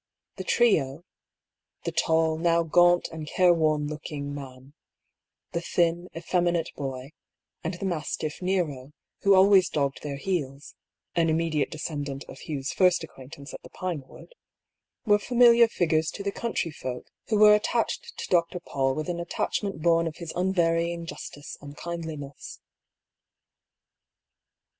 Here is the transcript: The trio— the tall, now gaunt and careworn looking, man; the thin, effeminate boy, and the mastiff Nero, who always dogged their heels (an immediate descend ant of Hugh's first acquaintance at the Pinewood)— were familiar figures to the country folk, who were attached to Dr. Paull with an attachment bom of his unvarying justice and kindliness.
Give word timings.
The 0.37 0.43
trio— 0.43 1.03
the 1.85 1.91
tall, 1.91 2.39
now 2.39 2.63
gaunt 2.63 3.09
and 3.11 3.27
careworn 3.27 3.87
looking, 3.87 4.33
man; 4.33 4.73
the 5.51 5.61
thin, 5.61 6.07
effeminate 6.17 6.71
boy, 6.75 7.11
and 7.63 7.75
the 7.75 7.85
mastiff 7.85 8.41
Nero, 8.41 8.93
who 9.19 9.35
always 9.35 9.69
dogged 9.69 10.01
their 10.01 10.15
heels 10.17 10.73
(an 11.13 11.29
immediate 11.29 11.69
descend 11.69 12.09
ant 12.09 12.23
of 12.23 12.39
Hugh's 12.39 12.71
first 12.73 13.03
acquaintance 13.03 13.53
at 13.53 13.61
the 13.61 13.69
Pinewood)— 13.69 14.33
were 15.05 15.19
familiar 15.19 15.67
figures 15.67 16.09
to 16.15 16.23
the 16.23 16.31
country 16.31 16.71
folk, 16.71 17.05
who 17.27 17.37
were 17.37 17.53
attached 17.53 18.17
to 18.17 18.27
Dr. 18.27 18.59
Paull 18.59 18.95
with 18.95 19.07
an 19.07 19.19
attachment 19.19 19.83
bom 19.83 20.07
of 20.07 20.15
his 20.17 20.33
unvarying 20.35 21.05
justice 21.05 21.59
and 21.61 21.77
kindliness. 21.77 22.59